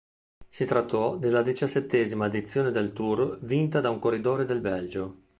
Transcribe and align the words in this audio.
Si 0.49 0.65
trattò 0.65 1.15
della 1.15 1.43
diciassettesima 1.43 2.25
edizione 2.25 2.71
del 2.71 2.91
Tour 2.91 3.37
vinta 3.43 3.81
da 3.81 3.91
un 3.91 3.99
corridore 3.99 4.45
del 4.45 4.59
Belgio. 4.59 5.17